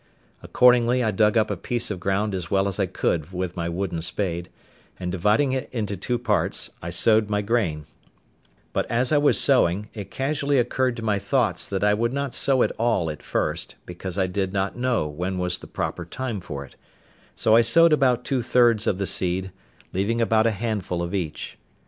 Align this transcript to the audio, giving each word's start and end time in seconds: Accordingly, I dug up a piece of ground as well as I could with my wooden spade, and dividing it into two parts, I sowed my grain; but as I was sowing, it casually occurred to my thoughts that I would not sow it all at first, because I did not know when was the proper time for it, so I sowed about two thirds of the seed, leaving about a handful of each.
Accordingly, 0.41 1.03
I 1.03 1.11
dug 1.11 1.37
up 1.37 1.51
a 1.51 1.55
piece 1.55 1.91
of 1.91 1.99
ground 1.99 2.33
as 2.33 2.49
well 2.49 2.67
as 2.67 2.79
I 2.79 2.87
could 2.87 3.31
with 3.31 3.55
my 3.55 3.69
wooden 3.69 4.01
spade, 4.01 4.49
and 4.99 5.11
dividing 5.11 5.51
it 5.51 5.69
into 5.71 5.95
two 5.95 6.17
parts, 6.17 6.71
I 6.81 6.89
sowed 6.89 7.29
my 7.29 7.43
grain; 7.43 7.85
but 8.73 8.89
as 8.89 9.11
I 9.11 9.19
was 9.19 9.39
sowing, 9.39 9.89
it 9.93 10.09
casually 10.09 10.57
occurred 10.57 10.97
to 10.97 11.03
my 11.03 11.19
thoughts 11.19 11.67
that 11.67 11.83
I 11.83 11.93
would 11.93 12.13
not 12.13 12.33
sow 12.33 12.63
it 12.63 12.71
all 12.79 13.11
at 13.11 13.21
first, 13.21 13.75
because 13.85 14.17
I 14.17 14.25
did 14.25 14.51
not 14.51 14.75
know 14.75 15.07
when 15.07 15.37
was 15.37 15.59
the 15.59 15.67
proper 15.67 16.03
time 16.03 16.41
for 16.41 16.65
it, 16.65 16.75
so 17.35 17.55
I 17.55 17.61
sowed 17.61 17.93
about 17.93 18.25
two 18.25 18.41
thirds 18.41 18.87
of 18.87 18.97
the 18.97 19.05
seed, 19.05 19.51
leaving 19.93 20.19
about 20.19 20.47
a 20.47 20.51
handful 20.51 21.03
of 21.03 21.13
each. 21.13 21.59